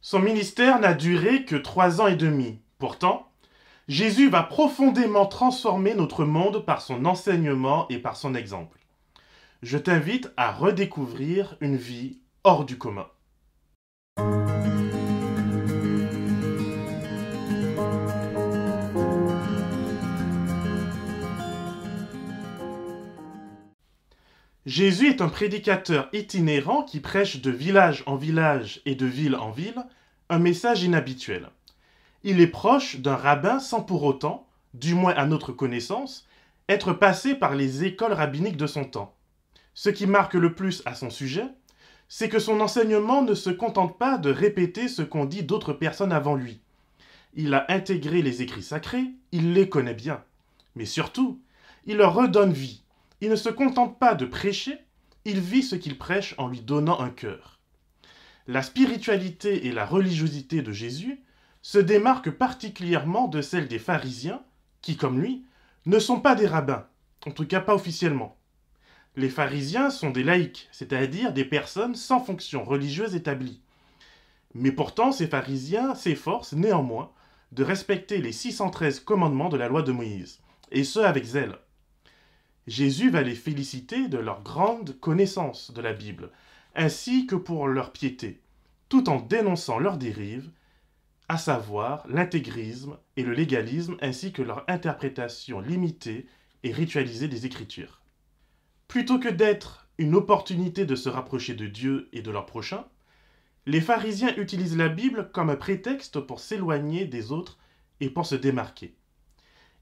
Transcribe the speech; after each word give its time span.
Son 0.00 0.20
ministère 0.20 0.78
n'a 0.78 0.94
duré 0.94 1.44
que 1.44 1.56
trois 1.56 2.00
ans 2.00 2.06
et 2.06 2.16
demi. 2.16 2.60
Pourtant, 2.78 3.30
Jésus 3.88 4.28
va 4.28 4.42
profondément 4.42 5.26
transformer 5.26 5.94
notre 5.94 6.24
monde 6.24 6.64
par 6.64 6.82
son 6.82 7.04
enseignement 7.04 7.86
et 7.88 7.98
par 7.98 8.16
son 8.16 8.34
exemple. 8.34 8.78
Je 9.62 9.76
t'invite 9.76 10.30
à 10.36 10.52
redécouvrir 10.52 11.56
une 11.60 11.76
vie 11.76 12.20
hors 12.44 12.64
du 12.64 12.78
commun. 12.78 13.08
Jésus 24.68 25.08
est 25.08 25.22
un 25.22 25.30
prédicateur 25.30 26.10
itinérant 26.12 26.82
qui 26.82 27.00
prêche 27.00 27.40
de 27.40 27.50
village 27.50 28.02
en 28.04 28.16
village 28.16 28.82
et 28.84 28.94
de 28.96 29.06
ville 29.06 29.34
en 29.34 29.50
ville 29.50 29.82
un 30.28 30.38
message 30.38 30.82
inhabituel. 30.82 31.48
Il 32.22 32.38
est 32.42 32.48
proche 32.48 32.96
d'un 32.96 33.16
rabbin 33.16 33.60
sans 33.60 33.80
pour 33.80 34.02
autant, 34.02 34.46
du 34.74 34.92
moins 34.92 35.14
à 35.14 35.24
notre 35.24 35.52
connaissance, 35.52 36.28
être 36.68 36.92
passé 36.92 37.34
par 37.34 37.54
les 37.54 37.84
écoles 37.84 38.12
rabbiniques 38.12 38.58
de 38.58 38.66
son 38.66 38.84
temps. 38.84 39.14
Ce 39.72 39.88
qui 39.88 40.06
marque 40.06 40.34
le 40.34 40.54
plus 40.54 40.82
à 40.84 40.94
son 40.94 41.08
sujet, 41.08 41.46
c'est 42.10 42.28
que 42.28 42.38
son 42.38 42.60
enseignement 42.60 43.22
ne 43.22 43.32
se 43.32 43.48
contente 43.48 43.96
pas 43.96 44.18
de 44.18 44.30
répéter 44.30 44.88
ce 44.88 45.00
qu'ont 45.00 45.24
dit 45.24 45.44
d'autres 45.44 45.72
personnes 45.72 46.12
avant 46.12 46.34
lui. 46.34 46.60
Il 47.32 47.54
a 47.54 47.64
intégré 47.70 48.20
les 48.20 48.42
écrits 48.42 48.62
sacrés, 48.62 49.06
il 49.32 49.54
les 49.54 49.70
connaît 49.70 49.94
bien. 49.94 50.22
Mais 50.76 50.84
surtout, 50.84 51.40
il 51.86 51.96
leur 51.96 52.12
redonne 52.12 52.52
vie 52.52 52.82
il 53.20 53.30
ne 53.30 53.36
se 53.36 53.48
contente 53.48 53.98
pas 53.98 54.14
de 54.14 54.26
prêcher, 54.26 54.78
il 55.24 55.40
vit 55.40 55.62
ce 55.62 55.76
qu'il 55.76 55.98
prêche 55.98 56.34
en 56.38 56.48
lui 56.48 56.60
donnant 56.60 57.00
un 57.00 57.10
cœur. 57.10 57.58
La 58.46 58.62
spiritualité 58.62 59.66
et 59.66 59.72
la 59.72 59.84
religiosité 59.84 60.62
de 60.62 60.72
Jésus 60.72 61.20
se 61.62 61.78
démarquent 61.78 62.30
particulièrement 62.30 63.28
de 63.28 63.42
celle 63.42 63.68
des 63.68 63.78
pharisiens, 63.78 64.42
qui, 64.80 64.96
comme 64.96 65.20
lui, 65.20 65.44
ne 65.86 65.98
sont 65.98 66.20
pas 66.20 66.34
des 66.34 66.46
rabbins, 66.46 66.86
en 67.26 67.30
tout 67.30 67.46
cas 67.46 67.60
pas 67.60 67.74
officiellement. 67.74 68.36
Les 69.16 69.28
pharisiens 69.28 69.90
sont 69.90 70.10
des 70.10 70.22
laïcs, 70.22 70.68
c'est-à-dire 70.70 71.32
des 71.32 71.44
personnes 71.44 71.96
sans 71.96 72.20
fonction 72.20 72.64
religieuse 72.64 73.16
établie. 73.16 73.60
Mais 74.54 74.72
pourtant, 74.72 75.12
ces 75.12 75.26
pharisiens 75.26 75.94
s'efforcent 75.94 76.52
néanmoins 76.52 77.10
de 77.52 77.64
respecter 77.64 78.18
les 78.22 78.32
613 78.32 79.00
commandements 79.00 79.48
de 79.48 79.56
la 79.56 79.68
loi 79.68 79.82
de 79.82 79.92
Moïse, 79.92 80.40
et 80.70 80.84
ce 80.84 81.00
avec 81.00 81.24
zèle. 81.24 81.58
Jésus 82.68 83.08
va 83.08 83.22
les 83.22 83.34
féliciter 83.34 84.08
de 84.08 84.18
leur 84.18 84.42
grande 84.42 85.00
connaissance 85.00 85.72
de 85.72 85.80
la 85.80 85.94
Bible, 85.94 86.30
ainsi 86.74 87.26
que 87.26 87.34
pour 87.34 87.66
leur 87.66 87.92
piété, 87.92 88.42
tout 88.90 89.08
en 89.08 89.20
dénonçant 89.20 89.78
leurs 89.78 89.96
dérives, 89.96 90.50
à 91.30 91.38
savoir 91.38 92.06
l'intégrisme 92.08 92.98
et 93.16 93.22
le 93.22 93.32
légalisme, 93.32 93.96
ainsi 94.02 94.32
que 94.32 94.42
leur 94.42 94.68
interprétation 94.68 95.60
limitée 95.60 96.26
et 96.62 96.70
ritualisée 96.70 97.26
des 97.26 97.46
Écritures. 97.46 98.02
Plutôt 98.86 99.18
que 99.18 99.30
d'être 99.30 99.88
une 99.96 100.14
opportunité 100.14 100.84
de 100.84 100.94
se 100.94 101.08
rapprocher 101.08 101.54
de 101.54 101.66
Dieu 101.66 102.10
et 102.12 102.20
de 102.20 102.30
leur 102.30 102.44
prochain, 102.44 102.84
les 103.64 103.80
pharisiens 103.80 104.36
utilisent 104.36 104.76
la 104.76 104.90
Bible 104.90 105.30
comme 105.32 105.48
un 105.48 105.56
prétexte 105.56 106.20
pour 106.20 106.38
s'éloigner 106.38 107.06
des 107.06 107.32
autres 107.32 107.58
et 108.00 108.10
pour 108.10 108.26
se 108.26 108.34
démarquer. 108.34 108.94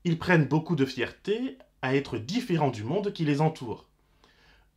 Ils 0.04 0.20
prennent 0.20 0.46
beaucoup 0.46 0.76
de 0.76 0.84
fierté 0.84 1.58
à 1.82 1.94
être 1.94 2.18
différents 2.18 2.70
du 2.70 2.84
monde 2.84 3.12
qui 3.12 3.24
les 3.24 3.40
entoure. 3.40 3.86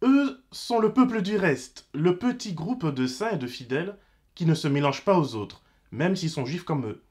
Eux 0.03 0.41
sont 0.51 0.79
le 0.79 0.93
peuple 0.93 1.21
du 1.21 1.35
reste, 1.35 1.89
le 1.93 2.17
petit 2.17 2.53
groupe 2.53 2.85
de 2.87 3.07
saints 3.07 3.31
et 3.31 3.37
de 3.37 3.47
fidèles 3.47 3.97
qui 4.35 4.45
ne 4.45 4.53
se 4.53 4.67
mélangent 4.67 5.03
pas 5.03 5.19
aux 5.19 5.35
autres, 5.35 5.61
même 5.91 6.15
s'ils 6.15 6.29
sont 6.29 6.45
juifs 6.45 6.63
comme 6.63 6.85
eux. 6.85 7.03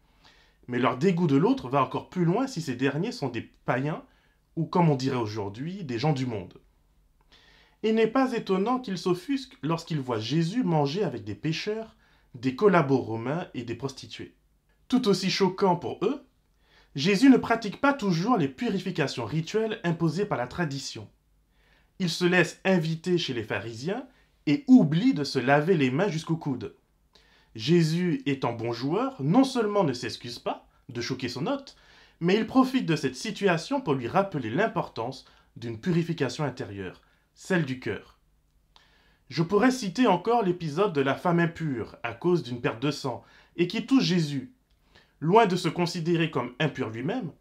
Mais 0.66 0.78
leur 0.78 0.96
dégoût 0.96 1.26
de 1.26 1.36
l'autre 1.36 1.68
va 1.68 1.82
encore 1.82 2.08
plus 2.08 2.24
loin 2.24 2.46
si 2.46 2.62
ces 2.62 2.76
derniers 2.76 3.12
sont 3.12 3.28
des 3.28 3.42
païens, 3.42 4.02
ou 4.56 4.64
comme 4.64 4.88
on 4.88 4.96
dirait 4.96 5.16
aujourd'hui, 5.16 5.84
des 5.84 5.98
gens 5.98 6.12
du 6.12 6.26
monde. 6.26 6.54
Il 7.82 7.94
n'est 7.94 8.06
pas 8.06 8.32
étonnant 8.32 8.80
qu'ils 8.80 8.98
s'offusquent 8.98 9.56
lorsqu'ils 9.62 10.00
voient 10.00 10.18
Jésus 10.18 10.64
manger 10.64 11.04
avec 11.04 11.24
des 11.24 11.34
pêcheurs, 11.34 11.94
des 12.34 12.56
collabos 12.56 12.98
romains 12.98 13.46
et 13.54 13.62
des 13.62 13.74
prostituées. 13.74 14.34
Tout 14.88 15.08
aussi 15.08 15.30
choquant 15.30 15.76
pour 15.76 15.98
eux, 16.02 16.24
Jésus 16.98 17.30
ne 17.30 17.36
pratique 17.36 17.80
pas 17.80 17.92
toujours 17.92 18.36
les 18.36 18.48
purifications 18.48 19.24
rituelles 19.24 19.78
imposées 19.84 20.24
par 20.26 20.36
la 20.36 20.48
tradition. 20.48 21.08
Il 22.00 22.10
se 22.10 22.24
laisse 22.24 22.60
inviter 22.64 23.18
chez 23.18 23.34
les 23.34 23.44
pharisiens 23.44 24.04
et 24.46 24.64
oublie 24.66 25.14
de 25.14 25.22
se 25.22 25.38
laver 25.38 25.76
les 25.76 25.92
mains 25.92 26.08
jusqu'au 26.08 26.36
coude. 26.36 26.74
Jésus, 27.54 28.20
étant 28.26 28.52
bon 28.52 28.72
joueur, 28.72 29.14
non 29.22 29.44
seulement 29.44 29.84
ne 29.84 29.92
s'excuse 29.92 30.40
pas 30.40 30.66
de 30.88 31.00
choquer 31.00 31.28
son 31.28 31.46
hôte, 31.46 31.76
mais 32.18 32.34
il 32.34 32.48
profite 32.48 32.86
de 32.86 32.96
cette 32.96 33.14
situation 33.14 33.80
pour 33.80 33.94
lui 33.94 34.08
rappeler 34.08 34.50
l'importance 34.50 35.24
d'une 35.56 35.78
purification 35.78 36.42
intérieure, 36.42 37.00
celle 37.32 37.64
du 37.64 37.78
cœur. 37.78 38.18
Je 39.28 39.44
pourrais 39.44 39.70
citer 39.70 40.08
encore 40.08 40.42
l'épisode 40.42 40.94
de 40.94 41.00
la 41.00 41.14
femme 41.14 41.38
impure 41.38 41.94
à 42.02 42.12
cause 42.12 42.42
d'une 42.42 42.60
perte 42.60 42.82
de 42.82 42.90
sang, 42.90 43.22
et 43.54 43.68
qui 43.68 43.86
touche 43.86 44.02
Jésus, 44.02 44.52
Loin 45.20 45.46
de 45.46 45.56
se 45.56 45.68
considérer 45.68 46.30
comme 46.30 46.54
impur 46.60 46.90
lui-même, 46.90 47.32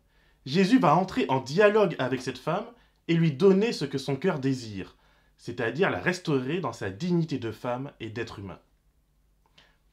Jésus 0.46 0.80
va 0.80 0.96
entrer 0.96 1.26
en 1.30 1.40
dialogue 1.40 1.96
avec 2.00 2.22
cette 2.22 2.38
femme 2.38 2.66
et 3.08 3.14
lui 3.14 3.32
donner 3.32 3.72
ce 3.72 3.86
que 3.86 3.98
son 3.98 4.16
cœur 4.16 4.40
désire, 4.40 4.96
c'est-à-dire 5.38 5.90
la 5.90 6.00
restaurer 6.00 6.60
dans 6.60 6.74
sa 6.74 6.90
dignité 6.90 7.38
de 7.38 7.52
femme 7.52 7.92
et 8.00 8.10
d'être 8.10 8.40
humain. 8.40 8.60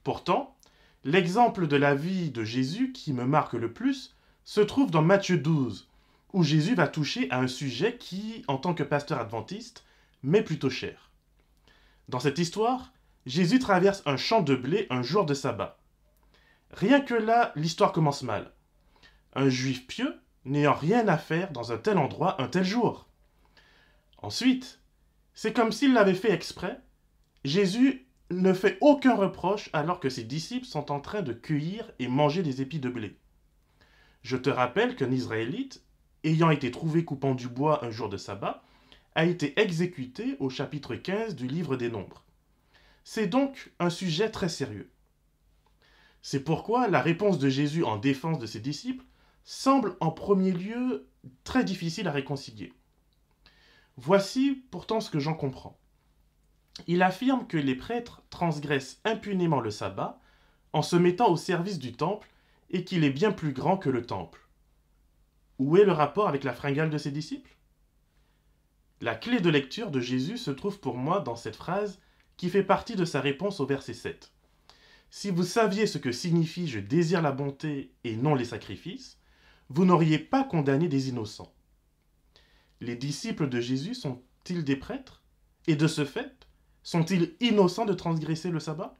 Pourtant, 0.02 0.56
l'exemple 1.04 1.66
de 1.66 1.76
la 1.76 1.94
vie 1.94 2.30
de 2.30 2.44
Jésus 2.44 2.92
qui 2.92 3.12
me 3.12 3.24
marque 3.24 3.54
le 3.54 3.72
plus 3.72 4.14
se 4.44 4.60
trouve 4.60 4.90
dans 4.90 5.02
Matthieu 5.02 5.38
12, 5.38 5.88
où 6.32 6.42
Jésus 6.42 6.74
va 6.74 6.88
toucher 6.88 7.30
à 7.30 7.38
un 7.38 7.46
sujet 7.46 7.96
qui, 7.96 8.44
en 8.48 8.58
tant 8.58 8.74
que 8.74 8.82
pasteur 8.82 9.20
adventiste, 9.20 9.84
m'est 10.22 10.42
plutôt 10.42 10.70
cher. 10.70 11.10
Dans 12.08 12.20
cette 12.20 12.38
histoire, 12.38 12.92
Jésus 13.26 13.58
traverse 13.58 14.02
un 14.04 14.16
champ 14.16 14.42
de 14.42 14.54
blé 14.54 14.86
un 14.90 15.02
jour 15.02 15.24
de 15.24 15.34
sabbat. 15.34 15.78
Rien 16.74 17.00
que 17.00 17.14
là, 17.14 17.52
l'histoire 17.54 17.92
commence 17.92 18.22
mal. 18.22 18.52
Un 19.34 19.48
juif 19.48 19.86
pieux 19.86 20.20
n'ayant 20.44 20.74
rien 20.74 21.06
à 21.08 21.16
faire 21.16 21.52
dans 21.52 21.72
un 21.72 21.78
tel 21.78 21.98
endroit 21.98 22.40
un 22.42 22.48
tel 22.48 22.64
jour. 22.64 23.08
Ensuite, 24.18 24.80
c'est 25.34 25.52
comme 25.52 25.72
s'il 25.72 25.94
l'avait 25.94 26.14
fait 26.14 26.32
exprès. 26.32 26.80
Jésus 27.44 28.06
ne 28.30 28.52
fait 28.52 28.78
aucun 28.80 29.14
reproche 29.14 29.70
alors 29.72 30.00
que 30.00 30.08
ses 30.08 30.24
disciples 30.24 30.66
sont 30.66 30.90
en 30.90 31.00
train 31.00 31.22
de 31.22 31.32
cueillir 31.32 31.92
et 32.00 32.08
manger 32.08 32.42
des 32.42 32.60
épis 32.60 32.80
de 32.80 32.88
blé. 32.88 33.18
Je 34.22 34.36
te 34.36 34.50
rappelle 34.50 34.96
qu'un 34.96 35.12
Israélite, 35.12 35.84
ayant 36.24 36.50
été 36.50 36.70
trouvé 36.70 37.04
coupant 37.04 37.34
du 37.34 37.48
bois 37.48 37.84
un 37.84 37.90
jour 37.90 38.08
de 38.08 38.16
sabbat, 38.16 38.64
a 39.14 39.26
été 39.26 39.60
exécuté 39.60 40.36
au 40.40 40.50
chapitre 40.50 40.96
15 40.96 41.36
du 41.36 41.46
livre 41.46 41.76
des 41.76 41.90
Nombres. 41.90 42.24
C'est 43.04 43.28
donc 43.28 43.72
un 43.78 43.90
sujet 43.90 44.30
très 44.30 44.48
sérieux. 44.48 44.90
C'est 46.26 46.42
pourquoi 46.42 46.88
la 46.88 47.02
réponse 47.02 47.38
de 47.38 47.50
Jésus 47.50 47.84
en 47.84 47.98
défense 47.98 48.38
de 48.38 48.46
ses 48.46 48.58
disciples 48.58 49.04
semble 49.44 49.94
en 50.00 50.10
premier 50.10 50.52
lieu 50.52 51.06
très 51.44 51.64
difficile 51.64 52.08
à 52.08 52.12
réconcilier. 52.12 52.72
Voici 53.98 54.64
pourtant 54.70 55.02
ce 55.02 55.10
que 55.10 55.18
j'en 55.18 55.34
comprends. 55.34 55.78
Il 56.86 57.02
affirme 57.02 57.46
que 57.46 57.58
les 57.58 57.74
prêtres 57.74 58.22
transgressent 58.30 59.02
impunément 59.04 59.60
le 59.60 59.70
sabbat 59.70 60.18
en 60.72 60.80
se 60.80 60.96
mettant 60.96 61.30
au 61.30 61.36
service 61.36 61.78
du 61.78 61.92
temple 61.92 62.30
et 62.70 62.84
qu'il 62.84 63.04
est 63.04 63.10
bien 63.10 63.30
plus 63.30 63.52
grand 63.52 63.76
que 63.76 63.90
le 63.90 64.06
temple. 64.06 64.48
Où 65.58 65.76
est 65.76 65.84
le 65.84 65.92
rapport 65.92 66.26
avec 66.26 66.42
la 66.42 66.54
fringale 66.54 66.88
de 66.88 66.96
ses 66.96 67.10
disciples? 67.10 67.54
La 69.02 69.14
clé 69.14 69.40
de 69.40 69.50
lecture 69.50 69.90
de 69.90 70.00
Jésus 70.00 70.38
se 70.38 70.50
trouve 70.50 70.80
pour 70.80 70.96
moi 70.96 71.20
dans 71.20 71.36
cette 71.36 71.56
phrase 71.56 72.00
qui 72.38 72.48
fait 72.48 72.64
partie 72.64 72.96
de 72.96 73.04
sa 73.04 73.20
réponse 73.20 73.60
au 73.60 73.66
verset 73.66 73.92
7. 73.92 74.33
Si 75.16 75.30
vous 75.30 75.44
saviez 75.44 75.86
ce 75.86 75.96
que 75.96 76.10
signifie 76.10 76.66
je 76.66 76.80
désire 76.80 77.22
la 77.22 77.30
bonté 77.30 77.92
et 78.02 78.16
non 78.16 78.34
les 78.34 78.44
sacrifices, 78.44 79.16
vous 79.68 79.84
n'auriez 79.84 80.18
pas 80.18 80.42
condamné 80.42 80.88
des 80.88 81.08
innocents. 81.08 81.54
Les 82.80 82.96
disciples 82.96 83.48
de 83.48 83.60
Jésus 83.60 83.94
sont-ils 83.94 84.64
des 84.64 84.74
prêtres? 84.74 85.22
Et 85.68 85.76
de 85.76 85.86
ce 85.86 86.04
fait, 86.04 86.48
sont-ils 86.82 87.36
innocents 87.38 87.84
de 87.84 87.94
transgresser 87.94 88.50
le 88.50 88.58
sabbat? 88.58 88.98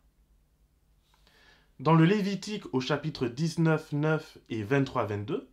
Dans 1.80 1.94
le 1.94 2.04
Lévitique 2.04 2.72
au 2.72 2.80
chapitre 2.80 3.26
19, 3.26 3.90
9 3.90 4.38
et 4.50 4.62
23, 4.62 5.06
22, 5.06 5.50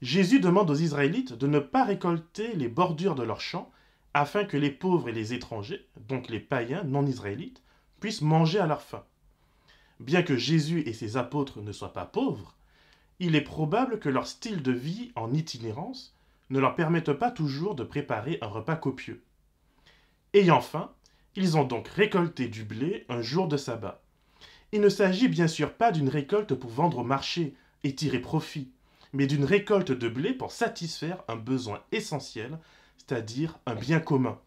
Jésus 0.00 0.40
demande 0.40 0.68
aux 0.68 0.74
Israélites 0.74 1.32
de 1.32 1.46
ne 1.46 1.60
pas 1.60 1.84
récolter 1.84 2.56
les 2.56 2.68
bordures 2.68 3.14
de 3.14 3.22
leurs 3.22 3.40
champs 3.40 3.70
afin 4.14 4.44
que 4.44 4.56
les 4.56 4.72
pauvres 4.72 5.10
et 5.10 5.12
les 5.12 5.32
étrangers, 5.32 5.86
donc 6.08 6.28
les 6.28 6.40
païens 6.40 6.82
non 6.82 7.06
israélites, 7.06 7.62
puissent 8.00 8.22
manger 8.22 8.58
à 8.58 8.66
leur 8.66 8.82
faim. 8.82 9.04
Bien 10.02 10.24
que 10.24 10.36
Jésus 10.36 10.82
et 10.86 10.94
ses 10.94 11.16
apôtres 11.16 11.62
ne 11.62 11.70
soient 11.70 11.92
pas 11.92 12.06
pauvres, 12.06 12.56
il 13.20 13.36
est 13.36 13.40
probable 13.40 14.00
que 14.00 14.08
leur 14.08 14.26
style 14.26 14.60
de 14.60 14.72
vie 14.72 15.12
en 15.14 15.32
itinérance 15.32 16.12
ne 16.50 16.58
leur 16.58 16.74
permette 16.74 17.12
pas 17.12 17.30
toujours 17.30 17.76
de 17.76 17.84
préparer 17.84 18.36
un 18.40 18.48
repas 18.48 18.74
copieux. 18.74 19.22
Ayant 20.34 20.60
faim, 20.60 20.90
ils 21.36 21.56
ont 21.56 21.62
donc 21.62 21.86
récolté 21.86 22.48
du 22.48 22.64
blé 22.64 23.06
un 23.08 23.22
jour 23.22 23.46
de 23.46 23.56
sabbat. 23.56 24.02
Il 24.72 24.80
ne 24.80 24.88
s'agit 24.88 25.28
bien 25.28 25.46
sûr 25.46 25.72
pas 25.72 25.92
d'une 25.92 26.08
récolte 26.08 26.54
pour 26.54 26.70
vendre 26.70 26.98
au 26.98 27.04
marché 27.04 27.54
et 27.84 27.94
tirer 27.94 28.18
profit, 28.18 28.72
mais 29.12 29.28
d'une 29.28 29.44
récolte 29.44 29.92
de 29.92 30.08
blé 30.08 30.32
pour 30.32 30.50
satisfaire 30.50 31.22
un 31.28 31.36
besoin 31.36 31.80
essentiel, 31.92 32.58
c'est-à-dire 32.96 33.56
un 33.66 33.76
bien 33.76 34.00
commun. 34.00 34.40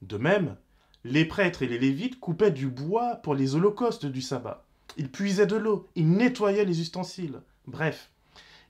De 0.00 0.16
même, 0.16 0.56
les 1.04 1.24
prêtres 1.24 1.62
et 1.62 1.66
les 1.66 1.78
lévites 1.78 2.20
coupaient 2.20 2.50
du 2.50 2.68
bois 2.68 3.16
pour 3.16 3.34
les 3.34 3.54
holocaustes 3.54 4.06
du 4.06 4.22
sabbat. 4.22 4.64
Ils 4.96 5.10
puisaient 5.10 5.46
de 5.46 5.56
l'eau, 5.56 5.88
ils 5.94 6.10
nettoyaient 6.10 6.64
les 6.64 6.80
ustensiles. 6.80 7.40
Bref, 7.66 8.10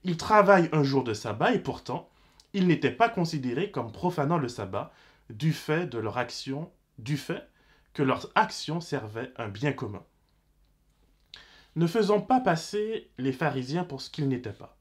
ils 0.05 0.17
travaillent 0.17 0.71
un 0.73 0.83
jour 0.83 1.05
de 1.05 1.15
sabbat 1.15 1.53
et 1.53 1.59
pourtant, 1.59 2.09
ils 2.55 2.67
n'étaient 2.67 2.91
pas 2.91 3.09
considérés 3.09 3.71
comme 3.71 3.93
profanant 3.93 4.39
le 4.39 4.49
sabbat 4.49 4.93
du 5.31 5.53
fait 5.53 5.87
de 5.87 5.99
leur 5.99 6.19
action, 6.19 6.71
du 6.99 7.17
fait 7.17 7.49
que 7.95 8.03
leur 8.03 8.31
action 8.35 8.81
servait 8.81 9.33
un 9.37 9.49
bien 9.49 9.73
commun. 9.73 10.03
Ne 11.77 11.87
faisons 11.87 12.21
pas 12.21 12.41
passer 12.41 13.11
les 13.19 13.33
pharisiens 13.33 13.85
pour 13.85 14.01
ce 14.01 14.11
qu'ils 14.11 14.29
n'étaient 14.29 14.53
pas. 14.53 14.77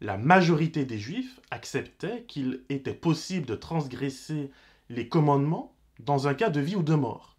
La 0.00 0.16
majorité 0.16 0.84
des 0.84 0.98
juifs 0.98 1.40
acceptaient 1.50 2.24
qu'il 2.24 2.64
était 2.68 2.94
possible 2.94 3.46
de 3.46 3.54
transgresser 3.54 4.50
les 4.88 5.08
commandements 5.08 5.74
dans 6.04 6.28
un 6.28 6.34
cas 6.34 6.50
de 6.50 6.60
vie 6.60 6.76
ou 6.76 6.82
de 6.82 6.94
mort, 6.94 7.36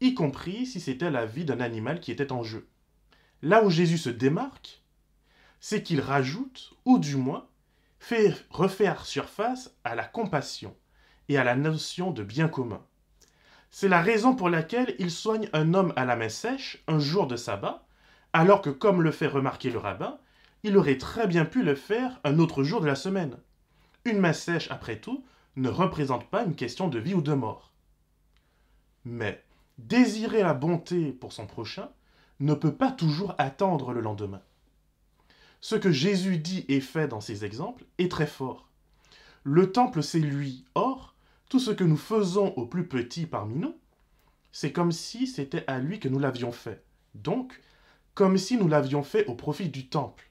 y 0.00 0.14
compris 0.14 0.66
si 0.66 0.80
c'était 0.80 1.10
la 1.10 1.26
vie 1.26 1.44
d'un 1.44 1.60
animal 1.60 2.00
qui 2.00 2.12
était 2.12 2.32
en 2.32 2.42
jeu. 2.42 2.68
Là 3.42 3.64
où 3.64 3.70
Jésus 3.70 3.98
se 3.98 4.10
démarque, 4.10 4.82
c'est 5.60 5.82
qu'il 5.82 6.00
rajoute, 6.00 6.74
ou 6.84 6.98
du 6.98 7.16
moins 7.16 7.46
fait 7.98 8.34
refaire 8.50 9.04
surface 9.04 9.74
à 9.84 9.94
la 9.94 10.04
compassion 10.04 10.74
et 11.28 11.36
à 11.36 11.44
la 11.44 11.54
notion 11.54 12.10
de 12.10 12.22
bien 12.22 12.48
commun. 12.48 12.82
C'est 13.70 13.88
la 13.88 14.00
raison 14.00 14.34
pour 14.34 14.48
laquelle 14.48 14.96
il 14.98 15.10
soigne 15.10 15.48
un 15.52 15.74
homme 15.74 15.92
à 15.96 16.04
la 16.04 16.16
main 16.16 16.28
sèche 16.28 16.82
un 16.88 16.98
jour 16.98 17.26
de 17.26 17.36
sabbat, 17.36 17.86
alors 18.32 18.62
que, 18.62 18.70
comme 18.70 19.02
le 19.02 19.12
fait 19.12 19.26
remarquer 19.26 19.70
le 19.70 19.78
rabbin, 19.78 20.18
il 20.62 20.76
aurait 20.76 20.98
très 20.98 21.26
bien 21.26 21.44
pu 21.44 21.62
le 21.62 21.74
faire 21.74 22.20
un 22.24 22.38
autre 22.38 22.62
jour 22.62 22.80
de 22.80 22.86
la 22.86 22.94
semaine. 22.94 23.36
Une 24.04 24.18
main 24.18 24.32
sèche, 24.32 24.70
après 24.70 24.96
tout, 24.96 25.24
ne 25.56 25.68
représente 25.68 26.28
pas 26.30 26.44
une 26.44 26.56
question 26.56 26.88
de 26.88 26.98
vie 26.98 27.14
ou 27.14 27.22
de 27.22 27.34
mort. 27.34 27.69
Mais 29.04 29.42
désirer 29.78 30.42
la 30.42 30.54
bonté 30.54 31.12
pour 31.12 31.32
son 31.32 31.46
prochain 31.46 31.90
ne 32.40 32.54
peut 32.54 32.74
pas 32.74 32.90
toujours 32.90 33.34
attendre 33.38 33.92
le 33.92 34.00
lendemain. 34.00 34.42
Ce 35.60 35.74
que 35.74 35.92
Jésus 35.92 36.38
dit 36.38 36.64
et 36.68 36.80
fait 36.80 37.08
dans 37.08 37.20
ces 37.20 37.44
exemples 37.44 37.84
est 37.98 38.10
très 38.10 38.26
fort. 38.26 38.68
Le 39.42 39.72
temple, 39.72 40.02
c'est 40.02 40.18
lui. 40.18 40.64
Or, 40.74 41.14
tout 41.48 41.58
ce 41.58 41.70
que 41.70 41.84
nous 41.84 41.96
faisons 41.96 42.54
au 42.56 42.66
plus 42.66 42.86
petit 42.86 43.26
parmi 43.26 43.56
nous, 43.56 43.74
c'est 44.52 44.72
comme 44.72 44.92
si 44.92 45.26
c'était 45.26 45.64
à 45.66 45.78
lui 45.78 46.00
que 46.00 46.08
nous 46.08 46.18
l'avions 46.18 46.52
fait. 46.52 46.82
Donc, 47.14 47.60
comme 48.14 48.38
si 48.38 48.56
nous 48.56 48.68
l'avions 48.68 49.02
fait 49.02 49.26
au 49.26 49.34
profit 49.34 49.68
du 49.68 49.88
temple. 49.88 50.30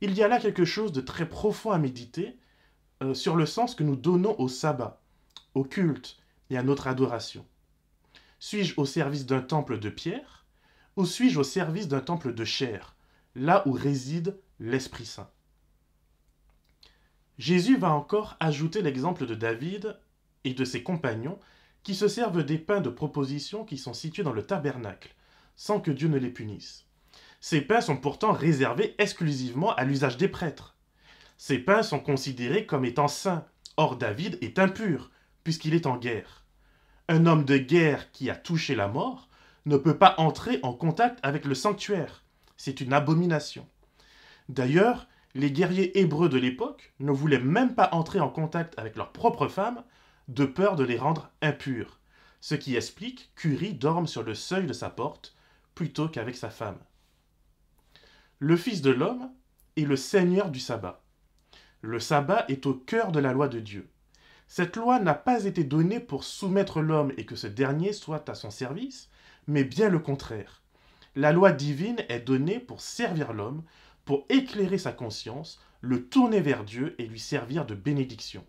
Il 0.00 0.14
y 0.14 0.22
a 0.22 0.28
là 0.28 0.38
quelque 0.38 0.64
chose 0.64 0.92
de 0.92 1.00
très 1.00 1.28
profond 1.28 1.70
à 1.70 1.78
méditer 1.78 2.36
euh, 3.02 3.14
sur 3.14 3.36
le 3.36 3.46
sens 3.46 3.74
que 3.74 3.82
nous 3.82 3.96
donnons 3.96 4.38
au 4.38 4.48
sabbat, 4.48 5.00
au 5.54 5.64
culte 5.64 6.18
et 6.50 6.58
à 6.58 6.62
notre 6.62 6.86
adoration. 6.86 7.44
Suis-je 8.38 8.74
au 8.76 8.84
service 8.84 9.26
d'un 9.26 9.40
temple 9.40 9.78
de 9.78 9.90
pierre 9.90 10.38
ou 10.98 11.06
suis-je 11.06 11.38
au 11.38 11.44
service 11.44 11.86
d'un 11.86 12.00
temple 12.00 12.34
de 12.34 12.44
chair, 12.44 12.96
là 13.36 13.62
où 13.66 13.72
réside 13.72 14.36
l'Esprit 14.58 15.06
Saint? 15.06 15.30
Jésus 17.38 17.76
va 17.76 17.92
encore 17.92 18.36
ajouter 18.40 18.82
l'exemple 18.82 19.24
de 19.24 19.36
David 19.36 19.96
et 20.42 20.54
de 20.54 20.64
ses 20.64 20.82
compagnons 20.82 21.38
qui 21.84 21.94
se 21.94 22.08
servent 22.08 22.42
des 22.42 22.58
pains 22.58 22.80
de 22.80 22.90
proposition 22.90 23.64
qui 23.64 23.78
sont 23.78 23.94
situés 23.94 24.24
dans 24.24 24.32
le 24.32 24.42
tabernacle, 24.42 25.14
sans 25.54 25.78
que 25.78 25.92
Dieu 25.92 26.08
ne 26.08 26.18
les 26.18 26.30
punisse. 26.30 26.84
Ces 27.40 27.60
pains 27.60 27.80
sont 27.80 27.96
pourtant 27.96 28.32
réservés 28.32 28.96
exclusivement 28.98 29.72
à 29.76 29.84
l'usage 29.84 30.16
des 30.16 30.26
prêtres. 30.26 30.76
Ces 31.36 31.60
pains 31.60 31.84
sont 31.84 32.00
considérés 32.00 32.66
comme 32.66 32.84
étant 32.84 33.06
saints. 33.06 33.46
Or 33.76 33.96
David 33.96 34.36
est 34.40 34.58
impur, 34.58 35.12
puisqu'il 35.44 35.74
est 35.74 35.86
en 35.86 35.96
guerre. 35.96 36.44
Un 37.10 37.24
homme 37.24 37.44
de 37.44 37.56
guerre 37.56 38.12
qui 38.12 38.28
a 38.28 38.36
touché 38.36 38.74
la 38.74 38.86
mort 38.86 39.28
ne 39.64 39.78
peut 39.78 39.96
pas 39.96 40.14
entrer 40.18 40.60
en 40.62 40.74
contact 40.74 41.18
avec 41.22 41.46
le 41.46 41.54
sanctuaire. 41.54 42.22
C'est 42.58 42.82
une 42.82 42.92
abomination. 42.92 43.66
D'ailleurs, 44.50 45.08
les 45.34 45.50
guerriers 45.50 45.98
hébreux 45.98 46.28
de 46.28 46.36
l'époque 46.36 46.92
ne 47.00 47.10
voulaient 47.10 47.38
même 47.38 47.74
pas 47.74 47.88
entrer 47.92 48.20
en 48.20 48.28
contact 48.28 48.78
avec 48.78 48.96
leurs 48.96 49.12
propres 49.12 49.48
femmes 49.48 49.82
de 50.28 50.44
peur 50.44 50.76
de 50.76 50.84
les 50.84 50.98
rendre 50.98 51.30
impurs, 51.40 51.98
ce 52.40 52.54
qui 52.54 52.76
explique 52.76 53.32
qu'Uri 53.36 53.72
dorme 53.72 54.06
sur 54.06 54.22
le 54.22 54.34
seuil 54.34 54.66
de 54.66 54.72
sa 54.74 54.90
porte 54.90 55.34
plutôt 55.74 56.08
qu'avec 56.08 56.36
sa 56.36 56.50
femme. 56.50 56.78
Le 58.38 58.56
Fils 58.56 58.82
de 58.82 58.90
l'homme 58.90 59.30
est 59.76 59.86
le 59.86 59.96
Seigneur 59.96 60.50
du 60.50 60.60
sabbat. 60.60 61.02
Le 61.80 62.00
sabbat 62.00 62.44
est 62.48 62.66
au 62.66 62.74
cœur 62.74 63.12
de 63.12 63.18
la 63.18 63.32
loi 63.32 63.48
de 63.48 63.60
Dieu. 63.60 63.88
Cette 64.50 64.76
loi 64.76 64.98
n'a 64.98 65.14
pas 65.14 65.44
été 65.44 65.62
donnée 65.62 66.00
pour 66.00 66.24
soumettre 66.24 66.80
l'homme 66.80 67.12
et 67.18 67.26
que 67.26 67.36
ce 67.36 67.46
dernier 67.46 67.92
soit 67.92 68.26
à 68.30 68.34
son 68.34 68.50
service, 68.50 69.10
mais 69.46 69.62
bien 69.62 69.90
le 69.90 69.98
contraire. 69.98 70.62
La 71.14 71.32
loi 71.32 71.52
divine 71.52 72.02
est 72.08 72.20
donnée 72.20 72.58
pour 72.58 72.80
servir 72.80 73.34
l'homme, 73.34 73.62
pour 74.06 74.24
éclairer 74.30 74.78
sa 74.78 74.90
conscience, 74.90 75.60
le 75.82 76.08
tourner 76.08 76.40
vers 76.40 76.64
Dieu 76.64 76.94
et 76.98 77.06
lui 77.06 77.20
servir 77.20 77.66
de 77.66 77.74
bénédiction. 77.74 78.42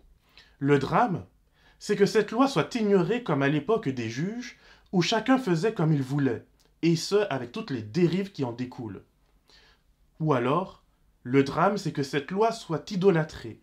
Le 0.58 0.78
drame, 0.78 1.26
c'est 1.78 1.96
que 1.96 2.06
cette 2.06 2.30
loi 2.30 2.48
soit 2.48 2.74
ignorée 2.74 3.22
comme 3.22 3.42
à 3.42 3.48
l'époque 3.48 3.90
des 3.90 4.08
juges, 4.08 4.58
où 4.92 5.02
chacun 5.02 5.36
faisait 5.36 5.74
comme 5.74 5.92
il 5.92 6.02
voulait, 6.02 6.46
et 6.80 6.96
ce 6.96 7.26
avec 7.28 7.52
toutes 7.52 7.70
les 7.70 7.82
dérives 7.82 8.32
qui 8.32 8.44
en 8.44 8.52
découlent. 8.52 9.02
Ou 10.18 10.32
alors, 10.32 10.82
le 11.24 11.44
drame, 11.44 11.76
c'est 11.76 11.92
que 11.92 12.02
cette 12.02 12.30
loi 12.30 12.52
soit 12.52 12.90
idolâtrée, 12.90 13.60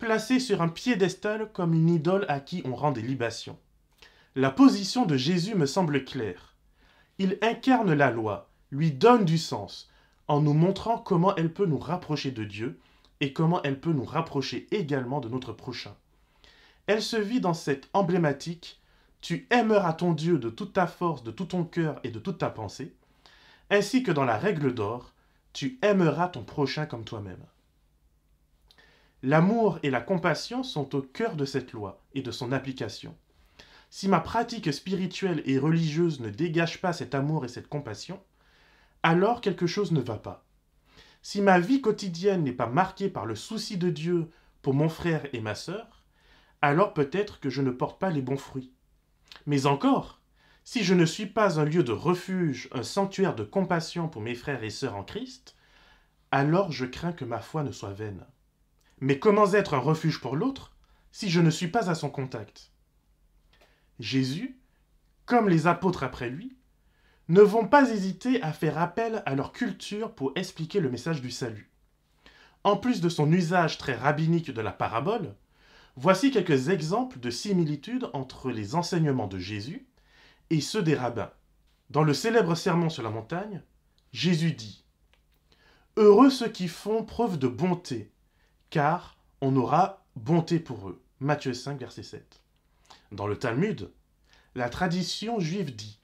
placée 0.00 0.40
sur 0.40 0.62
un 0.62 0.68
piédestal 0.68 1.52
comme 1.52 1.74
une 1.74 1.90
idole 1.90 2.24
à 2.28 2.40
qui 2.40 2.62
on 2.64 2.74
rend 2.74 2.90
des 2.90 3.02
libations. 3.02 3.58
La 4.34 4.50
position 4.50 5.06
de 5.06 5.16
Jésus 5.16 5.54
me 5.54 5.66
semble 5.66 6.04
claire. 6.04 6.56
Il 7.18 7.38
incarne 7.42 7.92
la 7.92 8.10
loi, 8.10 8.50
lui 8.72 8.90
donne 8.90 9.24
du 9.24 9.38
sens, 9.38 9.88
en 10.26 10.40
nous 10.40 10.54
montrant 10.54 10.98
comment 10.98 11.36
elle 11.36 11.52
peut 11.52 11.66
nous 11.66 11.78
rapprocher 11.78 12.32
de 12.32 12.44
Dieu 12.44 12.80
et 13.20 13.32
comment 13.32 13.62
elle 13.62 13.78
peut 13.78 13.92
nous 13.92 14.04
rapprocher 14.04 14.66
également 14.72 15.20
de 15.20 15.28
notre 15.28 15.52
prochain. 15.52 15.94
Elle 16.86 17.02
se 17.02 17.16
vit 17.16 17.40
dans 17.40 17.54
cette 17.54 17.88
emblématique 17.92 18.80
Tu 19.20 19.46
aimeras 19.50 19.92
ton 19.92 20.12
Dieu 20.12 20.38
de 20.38 20.48
toute 20.48 20.72
ta 20.72 20.86
force, 20.86 21.22
de 21.22 21.30
tout 21.30 21.44
ton 21.44 21.64
cœur 21.64 22.00
et 22.04 22.10
de 22.10 22.18
toute 22.18 22.38
ta 22.38 22.48
pensée, 22.48 22.94
ainsi 23.68 24.02
que 24.02 24.12
dans 24.12 24.24
la 24.24 24.38
règle 24.38 24.74
d'or 24.74 25.12
tu 25.52 25.78
aimeras 25.82 26.28
ton 26.28 26.42
prochain 26.42 26.86
comme 26.86 27.04
toi-même. 27.04 27.44
L'amour 29.22 29.78
et 29.82 29.90
la 29.90 30.00
compassion 30.00 30.62
sont 30.62 30.94
au 30.94 31.02
cœur 31.02 31.36
de 31.36 31.44
cette 31.44 31.72
loi 31.72 32.02
et 32.14 32.22
de 32.22 32.30
son 32.30 32.52
application. 32.52 33.14
Si 33.90 34.08
ma 34.08 34.20
pratique 34.20 34.72
spirituelle 34.72 35.42
et 35.44 35.58
religieuse 35.58 36.20
ne 36.20 36.30
dégage 36.30 36.80
pas 36.80 36.94
cet 36.94 37.14
amour 37.14 37.44
et 37.44 37.48
cette 37.48 37.68
compassion, 37.68 38.22
alors 39.02 39.42
quelque 39.42 39.66
chose 39.66 39.92
ne 39.92 40.00
va 40.00 40.16
pas. 40.16 40.46
Si 41.20 41.42
ma 41.42 41.58
vie 41.58 41.82
quotidienne 41.82 42.44
n'est 42.44 42.52
pas 42.52 42.66
marquée 42.66 43.10
par 43.10 43.26
le 43.26 43.34
souci 43.34 43.76
de 43.76 43.90
Dieu 43.90 44.30
pour 44.62 44.72
mon 44.72 44.88
frère 44.88 45.26
et 45.34 45.40
ma 45.40 45.54
sœur, 45.54 46.02
alors 46.62 46.94
peut-être 46.94 47.40
que 47.40 47.50
je 47.50 47.60
ne 47.60 47.70
porte 47.70 48.00
pas 48.00 48.10
les 48.10 48.22
bons 48.22 48.38
fruits. 48.38 48.72
Mais 49.44 49.66
encore, 49.66 50.22
si 50.64 50.82
je 50.82 50.94
ne 50.94 51.04
suis 51.04 51.26
pas 51.26 51.60
un 51.60 51.64
lieu 51.64 51.82
de 51.82 51.92
refuge, 51.92 52.68
un 52.72 52.82
sanctuaire 52.82 53.34
de 53.34 53.44
compassion 53.44 54.08
pour 54.08 54.22
mes 54.22 54.34
frères 54.34 54.64
et 54.64 54.70
sœurs 54.70 54.96
en 54.96 55.04
Christ, 55.04 55.56
alors 56.30 56.72
je 56.72 56.86
crains 56.86 57.12
que 57.12 57.24
ma 57.26 57.40
foi 57.40 57.64
ne 57.64 57.72
soit 57.72 57.92
vaine. 57.92 58.24
Mais 59.00 59.18
comment 59.18 59.52
être 59.52 59.74
un 59.74 59.78
refuge 59.78 60.20
pour 60.20 60.36
l'autre 60.36 60.72
si 61.10 61.30
je 61.30 61.40
ne 61.40 61.50
suis 61.50 61.68
pas 61.68 61.90
à 61.90 61.94
son 61.94 62.10
contact? 62.10 62.70
Jésus, 63.98 64.58
comme 65.26 65.48
les 65.48 65.66
apôtres 65.66 66.02
après 66.02 66.30
lui, 66.30 66.56
ne 67.28 67.40
vont 67.40 67.66
pas 67.66 67.90
hésiter 67.90 68.42
à 68.42 68.52
faire 68.52 68.78
appel 68.78 69.22
à 69.24 69.34
leur 69.34 69.52
culture 69.52 70.14
pour 70.14 70.32
expliquer 70.34 70.80
le 70.80 70.90
message 70.90 71.22
du 71.22 71.30
salut. 71.30 71.70
En 72.64 72.76
plus 72.76 73.00
de 73.00 73.08
son 73.08 73.30
usage 73.32 73.78
très 73.78 73.94
rabbinique 73.94 74.50
de 74.50 74.60
la 74.60 74.72
parabole, 74.72 75.34
voici 75.96 76.30
quelques 76.30 76.68
exemples 76.68 77.20
de 77.20 77.30
similitudes 77.30 78.10
entre 78.12 78.50
les 78.50 78.74
enseignements 78.74 79.28
de 79.28 79.38
Jésus 79.38 79.86
et 80.50 80.60
ceux 80.60 80.82
des 80.82 80.94
rabbins. 80.94 81.30
Dans 81.88 82.02
le 82.02 82.14
célèbre 82.14 82.54
sermon 82.54 82.90
sur 82.90 83.02
la 83.02 83.10
montagne, 83.10 83.62
Jésus 84.12 84.52
dit 84.52 84.84
Heureux 85.96 86.30
ceux 86.30 86.48
qui 86.48 86.68
font 86.68 87.04
preuve 87.04 87.38
de 87.38 87.48
bonté, 87.48 88.10
car 88.70 89.16
on 89.40 89.56
aura 89.56 90.04
bonté 90.16 90.58
pour 90.60 90.88
eux. 90.88 91.02
Matthieu 91.18 91.52
5, 91.52 91.78
verset 91.78 92.04
7. 92.04 92.40
Dans 93.12 93.26
le 93.26 93.36
Talmud, 93.36 93.90
la 94.54 94.68
tradition 94.68 95.38
juive 95.40 95.74
dit 95.74 95.98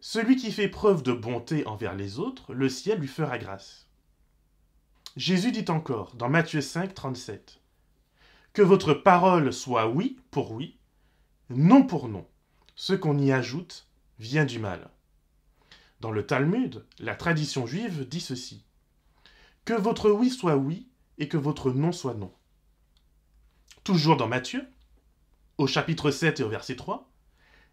Celui 0.00 0.36
qui 0.36 0.52
fait 0.52 0.68
preuve 0.68 1.02
de 1.02 1.12
bonté 1.12 1.66
envers 1.66 1.94
les 1.94 2.18
autres, 2.18 2.54
le 2.54 2.68
ciel 2.68 3.00
lui 3.00 3.08
fera 3.08 3.38
grâce. 3.38 3.86
Jésus 5.16 5.52
dit 5.52 5.64
encore, 5.68 6.14
dans 6.14 6.28
Matthieu 6.28 6.60
5, 6.60 6.94
37, 6.94 7.60
Que 8.52 8.62
votre 8.62 8.94
parole 8.94 9.52
soit 9.52 9.88
oui 9.88 10.18
pour 10.30 10.52
oui, 10.52 10.78
non 11.50 11.84
pour 11.84 12.08
non, 12.08 12.26
ce 12.76 12.92
qu'on 12.92 13.18
y 13.18 13.32
ajoute 13.32 13.88
vient 14.20 14.44
du 14.44 14.60
mal. 14.60 14.90
Dans 16.00 16.12
le 16.12 16.24
Talmud, 16.24 16.84
la 17.00 17.16
tradition 17.16 17.66
juive 17.66 18.06
dit 18.08 18.20
ceci. 18.20 18.64
Que 19.64 19.74
votre 19.74 20.10
oui 20.10 20.30
soit 20.30 20.56
oui 20.56 20.88
et 21.18 21.28
que 21.28 21.36
votre 21.36 21.70
non 21.70 21.92
soit 21.92 22.14
non. 22.14 22.32
Toujours 23.84 24.16
dans 24.16 24.28
Matthieu, 24.28 24.66
au 25.56 25.66
chapitre 25.66 26.10
7 26.10 26.40
et 26.40 26.42
au 26.42 26.48
verset 26.48 26.76
3, 26.76 27.10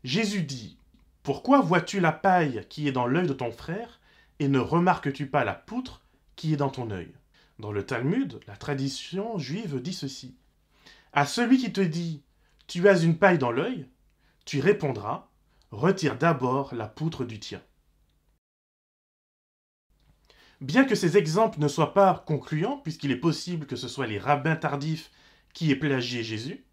Jésus 0.04 0.44
dit 0.44 0.78
Pourquoi 1.24 1.62
vois-tu 1.62 2.00
la 2.00 2.12
paille 2.12 2.66
qui 2.70 2.88
est 2.88 2.92
dans 2.92 3.08
l'œil 3.08 3.28
de 3.28 3.34
ton 3.34 3.52
frère 3.52 4.00
et 4.40 4.48
ne 4.48 4.60
remarques-tu 4.60 5.28
pas 5.28 5.44
la 5.44 5.54
poutre 5.54 6.02
qui 6.36 6.54
est 6.54 6.58
dans 6.58 6.70
ton 6.70 6.92
œil? 6.92 7.14
Dans 7.60 7.72
le 7.72 7.86
Talmud, 7.86 8.40
la 8.48 8.58
tradition 8.58 9.38
juive 9.38 9.82
dit 9.82 9.94
ceci 9.94 10.36
À 11.14 11.26
celui 11.26 11.58
qui 11.58 11.72
te 11.72 11.82
dit 11.82 12.24
Tu 12.68 12.88
as 12.90 13.02
une 13.04 13.18
paille 13.18 13.38
dans 13.38 13.52
l'œil, 13.52 13.88
tu 14.46 14.60
répondras 14.60 15.30
Retire 15.72 16.18
d'abord 16.18 16.74
la 16.74 16.88
poutre 16.88 17.26
du 17.26 17.40
tien. 17.40 17.62
Bien 20.62 20.86
que 20.86 20.96
ces 20.96 21.18
exemples 21.18 21.60
ne 21.60 21.68
soient 21.68 21.94
pas 21.94 22.24
concluants, 22.26 22.78
puisqu'il 22.78 23.12
est 23.12 23.18
possible 23.18 23.66
que 23.66 23.76
ce 23.76 23.88
soit 23.88 24.08
les 24.08 24.20
rabbins 24.20 24.56
tardifs 24.56 25.12
qui 25.54 25.72
aient 25.72 25.76
plagié 25.76 26.24
Jésus, 26.24 26.64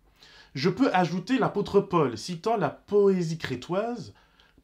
je 0.55 0.69
peux 0.69 0.93
ajouter 0.95 1.39
l'apôtre 1.39 1.81
Paul 1.81 2.17
citant 2.17 2.57
la 2.57 2.71
poésie 2.71 3.39
crétoise, 3.39 4.15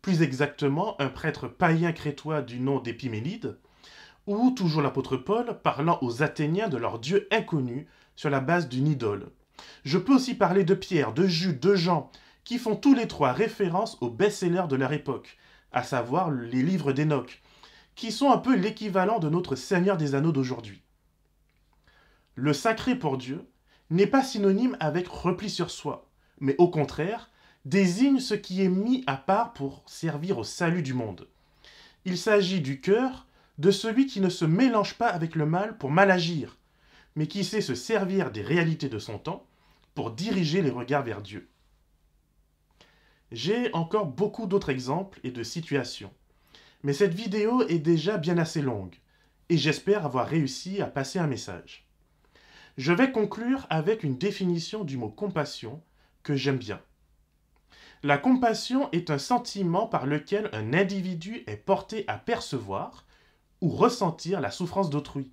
plus 0.02 0.22
exactement 0.22 1.00
un 1.00 1.08
prêtre 1.08 1.48
païen 1.48 1.92
crétois 1.92 2.42
du 2.42 2.60
nom 2.60 2.78
d'Épiménide, 2.78 3.56
ou 4.26 4.50
toujours 4.50 4.82
l'apôtre 4.82 5.16
Paul 5.16 5.58
parlant 5.62 5.98
aux 6.02 6.22
Athéniens 6.22 6.68
de 6.68 6.76
leur 6.76 6.98
Dieu 6.98 7.26
inconnu 7.30 7.86
sur 8.14 8.30
la 8.30 8.40
base 8.40 8.68
d'une 8.68 8.86
idole. 8.86 9.30
Je 9.84 9.98
peux 9.98 10.14
aussi 10.14 10.34
parler 10.34 10.64
de 10.64 10.74
Pierre, 10.74 11.12
de 11.12 11.26
Jude, 11.26 11.58
de 11.58 11.74
Jean, 11.74 12.10
qui 12.44 12.58
font 12.58 12.76
tous 12.76 12.94
les 12.94 13.08
trois 13.08 13.32
référence 13.32 13.98
aux 14.00 14.10
best-sellers 14.10 14.68
de 14.68 14.76
leur 14.76 14.92
époque, 14.92 15.38
à 15.72 15.82
savoir 15.82 16.30
les 16.30 16.62
livres 16.62 16.92
d'Enoch, 16.92 17.42
qui 17.98 18.12
sont 18.12 18.30
un 18.30 18.38
peu 18.38 18.54
l'équivalent 18.54 19.18
de 19.18 19.28
notre 19.28 19.56
Seigneur 19.56 19.96
des 19.96 20.14
Anneaux 20.14 20.30
d'aujourd'hui. 20.30 20.82
Le 22.36 22.52
sacré 22.52 22.94
pour 22.96 23.18
Dieu 23.18 23.44
n'est 23.90 24.06
pas 24.06 24.22
synonyme 24.22 24.76
avec 24.78 25.08
repli 25.08 25.50
sur 25.50 25.68
soi, 25.68 26.08
mais 26.38 26.54
au 26.58 26.68
contraire, 26.68 27.28
désigne 27.64 28.20
ce 28.20 28.34
qui 28.34 28.62
est 28.62 28.68
mis 28.68 29.02
à 29.08 29.16
part 29.16 29.52
pour 29.52 29.82
servir 29.86 30.38
au 30.38 30.44
salut 30.44 30.84
du 30.84 30.94
monde. 30.94 31.26
Il 32.04 32.16
s'agit 32.18 32.60
du 32.60 32.80
cœur 32.80 33.26
de 33.58 33.72
celui 33.72 34.06
qui 34.06 34.20
ne 34.20 34.28
se 34.28 34.44
mélange 34.44 34.94
pas 34.94 35.08
avec 35.08 35.34
le 35.34 35.44
mal 35.44 35.76
pour 35.76 35.90
mal 35.90 36.12
agir, 36.12 36.56
mais 37.16 37.26
qui 37.26 37.42
sait 37.42 37.60
se 37.60 37.74
servir 37.74 38.30
des 38.30 38.42
réalités 38.42 38.88
de 38.88 39.00
son 39.00 39.18
temps 39.18 39.44
pour 39.96 40.12
diriger 40.12 40.62
les 40.62 40.70
regards 40.70 41.02
vers 41.02 41.20
Dieu. 41.20 41.48
J'ai 43.32 43.74
encore 43.74 44.06
beaucoup 44.06 44.46
d'autres 44.46 44.70
exemples 44.70 45.18
et 45.24 45.32
de 45.32 45.42
situations, 45.42 46.12
mais 46.82 46.92
cette 46.92 47.14
vidéo 47.14 47.66
est 47.68 47.78
déjà 47.78 48.18
bien 48.18 48.38
assez 48.38 48.62
longue, 48.62 48.96
et 49.48 49.56
j'espère 49.56 50.04
avoir 50.04 50.26
réussi 50.26 50.80
à 50.80 50.86
passer 50.86 51.18
un 51.18 51.26
message. 51.26 51.86
Je 52.76 52.92
vais 52.92 53.10
conclure 53.10 53.66
avec 53.70 54.04
une 54.04 54.18
définition 54.18 54.84
du 54.84 54.96
mot 54.96 55.08
compassion 55.08 55.82
que 56.22 56.36
j'aime 56.36 56.58
bien. 56.58 56.80
La 58.04 58.18
compassion 58.18 58.88
est 58.92 59.10
un 59.10 59.18
sentiment 59.18 59.86
par 59.86 60.06
lequel 60.06 60.50
un 60.52 60.72
individu 60.72 61.42
est 61.46 61.56
porté 61.56 62.04
à 62.06 62.16
percevoir 62.16 63.04
ou 63.60 63.70
ressentir 63.70 64.40
la 64.40 64.52
souffrance 64.52 64.90
d'autrui, 64.90 65.32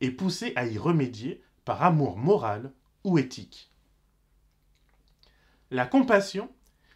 et 0.00 0.10
poussé 0.10 0.52
à 0.54 0.66
y 0.66 0.78
remédier 0.78 1.42
par 1.64 1.82
amour 1.82 2.16
moral 2.16 2.72
ou 3.04 3.18
éthique. 3.18 3.70
La 5.72 5.86
compassion, 5.86 6.48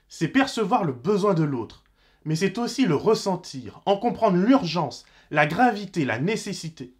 c'est 0.08 0.28
percevoir 0.28 0.84
le 0.84 0.92
besoin 0.92 1.34
de 1.34 1.42
l'autre, 1.42 1.83
mais 2.24 2.36
c'est 2.36 2.58
aussi 2.58 2.86
le 2.86 2.94
ressentir, 2.94 3.80
en 3.86 3.96
comprendre 3.96 4.36
l'urgence, 4.36 5.04
la 5.30 5.46
gravité, 5.46 6.04
la 6.04 6.18
nécessité. 6.18 6.94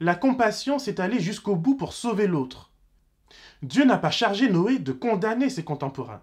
La 0.00 0.14
compassion, 0.14 0.78
c'est 0.78 1.00
aller 1.00 1.20
jusqu'au 1.20 1.54
bout 1.54 1.76
pour 1.76 1.92
sauver 1.92 2.26
l'autre. 2.26 2.72
Dieu 3.62 3.84
n'a 3.84 3.98
pas 3.98 4.10
chargé 4.10 4.50
Noé 4.50 4.78
de 4.78 4.92
condamner 4.92 5.48
ses 5.48 5.62
contemporains. 5.62 6.22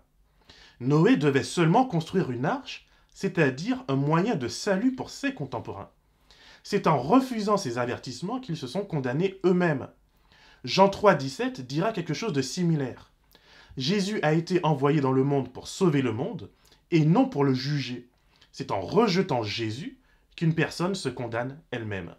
Noé 0.82 1.16
devait 1.16 1.44
seulement 1.44 1.86
construire 1.86 2.32
une 2.32 2.46
arche, 2.46 2.88
c'est-à-dire 3.14 3.84
un 3.88 3.96
moyen 3.96 4.36
de 4.36 4.48
salut 4.48 4.94
pour 4.96 5.10
ses 5.10 5.34
contemporains. 5.34 5.90
C'est 6.64 6.88
en 6.88 7.00
refusant 7.00 7.58
ces 7.58 7.78
avertissements 7.78 8.40
qu'ils 8.40 8.58
se 8.58 8.68
sont 8.68 8.84
condamnés 8.84 9.40
eux-mêmes. 9.46 9.88
Jean 10.66 10.90
3, 10.90 11.16
17 11.16 11.66
dira 11.66 11.94
quelque 11.94 12.14
chose 12.14 12.34
de 12.34 12.42
similaire. 12.42 13.12
Jésus 13.78 14.20
a 14.24 14.34
été 14.34 14.60
envoyé 14.64 15.00
dans 15.00 15.14
le 15.14 15.24
monde 15.24 15.54
pour 15.54 15.70
sauver 15.70 16.02
le 16.02 16.12
monde, 16.12 16.50
et 16.92 17.06
non 17.06 17.30
pour 17.30 17.46
le 17.46 17.54
juger. 17.54 18.09
C'est 18.52 18.72
en 18.72 18.82
rejetant 18.82 19.44
Jésus 19.44 20.00
qu'une 20.36 20.56
personne 20.56 20.96
se 20.96 21.10
condamne 21.10 21.62
elle-même. 21.72 22.16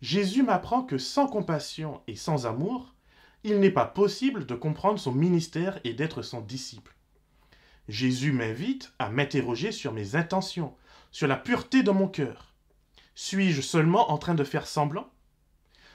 Jésus 0.00 0.42
m'apprend 0.42 0.82
que 0.82 0.98
sans 0.98 1.26
compassion 1.26 2.02
et 2.06 2.16
sans 2.16 2.46
amour, 2.46 2.94
il 3.42 3.60
n'est 3.60 3.70
pas 3.70 3.86
possible 3.86 4.46
de 4.46 4.54
comprendre 4.54 4.98
son 4.98 5.12
ministère 5.12 5.78
et 5.84 5.94
d'être 5.94 6.22
son 6.22 6.40
disciple. 6.40 6.94
Jésus 7.88 8.32
m'invite 8.32 8.92
à 8.98 9.10
m'interroger 9.10 9.72
sur 9.72 9.92
mes 9.92 10.16
intentions, 10.16 10.74
sur 11.10 11.26
la 11.26 11.36
pureté 11.36 11.82
de 11.82 11.90
mon 11.90 12.08
cœur. 12.08 12.54
Suis-je 13.14 13.60
seulement 13.60 14.10
en 14.10 14.18
train 14.18 14.34
de 14.34 14.44
faire 14.44 14.66
semblant? 14.66 15.10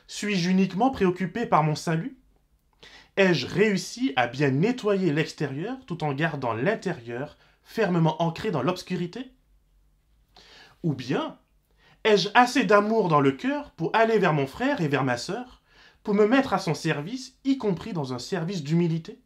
Suis-je 0.08 0.50
uniquement 0.50 0.92
préoccupé 0.92 1.46
par 1.46 1.64
mon 1.64 1.76
salut? 1.76 2.18
Ai-je 3.18 3.46
réussi 3.46 4.14
à 4.16 4.28
bien 4.28 4.52
nettoyer 4.52 5.12
l'extérieur 5.12 5.78
tout 5.86 6.04
en 6.04 6.14
gardant 6.14 6.54
l'intérieur 6.54 7.38
fermement 7.70 8.20
ancré 8.24 8.50
dans 8.50 8.64
l'obscurité? 8.64 9.32
Ou 10.82 10.96
bien 10.96 11.38
ai-je 12.04 12.30
assez 12.34 12.64
d'amour 12.64 13.10
dans 13.10 13.22
le 13.22 13.32
cœur 13.32 13.70
pour 13.72 13.96
aller 13.96 14.18
vers 14.18 14.34
mon 14.34 14.48
frère 14.48 14.82
et 14.82 14.88
vers 14.88 15.04
ma 15.04 15.18
sœur, 15.18 15.62
pour 16.02 16.16
me 16.16 16.26
mettre 16.26 16.54
à 16.54 16.58
son 16.58 16.74
service, 16.74 17.38
y 17.44 17.60
compris 17.60 17.94
dans 17.94 18.12
un 18.12 18.18
service 18.18 18.64
d'humilité? 18.64 19.20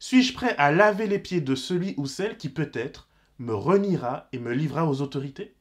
Suis-je 0.00 0.34
prêt 0.34 0.56
à 0.58 0.72
laver 0.72 1.06
les 1.06 1.20
pieds 1.20 1.40
de 1.40 1.54
celui 1.54 1.94
ou 1.98 2.06
celle 2.06 2.36
qui 2.36 2.48
peut-être 2.48 3.08
me 3.38 3.54
reniera 3.54 4.28
et 4.32 4.40
me 4.40 4.52
livrera 4.52 4.84
aux 4.84 5.00
autorités? 5.00 5.54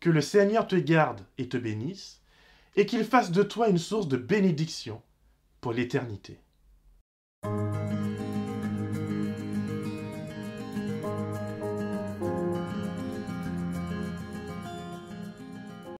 Que 0.00 0.08
le 0.08 0.22
Seigneur 0.22 0.66
te 0.66 0.76
garde 0.76 1.20
et 1.36 1.50
te 1.50 1.58
bénisse, 1.58 2.22
et 2.76 2.86
qu'il 2.86 3.04
fasse 3.04 3.30
de 3.30 3.42
toi 3.42 3.68
une 3.68 3.76
source 3.76 4.08
de 4.08 4.16
bénédiction 4.16 5.02
pour 5.60 5.74
l'éternité. 5.74 6.40